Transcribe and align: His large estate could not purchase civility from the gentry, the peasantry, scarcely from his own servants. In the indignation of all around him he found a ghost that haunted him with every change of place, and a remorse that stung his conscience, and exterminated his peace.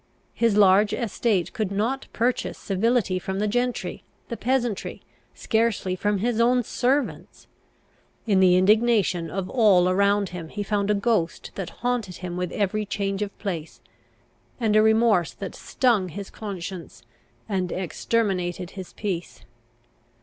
His 0.33 0.57
large 0.57 0.93
estate 0.93 1.53
could 1.53 1.71
not 1.71 2.07
purchase 2.11 2.57
civility 2.57 3.19
from 3.19 3.37
the 3.37 3.47
gentry, 3.47 4.03
the 4.29 4.35
peasantry, 4.35 5.03
scarcely 5.35 5.95
from 5.95 6.17
his 6.17 6.39
own 6.41 6.63
servants. 6.63 7.45
In 8.25 8.39
the 8.39 8.55
indignation 8.57 9.29
of 9.29 9.47
all 9.47 9.87
around 9.87 10.29
him 10.29 10.49
he 10.49 10.63
found 10.63 10.89
a 10.89 10.95
ghost 10.95 11.51
that 11.53 11.69
haunted 11.85 12.15
him 12.15 12.35
with 12.35 12.51
every 12.51 12.83
change 12.87 13.21
of 13.21 13.37
place, 13.37 13.79
and 14.59 14.75
a 14.75 14.81
remorse 14.81 15.33
that 15.35 15.53
stung 15.53 16.09
his 16.09 16.31
conscience, 16.31 17.03
and 17.47 17.71
exterminated 17.71 18.71
his 18.71 18.93
peace. 18.93 19.41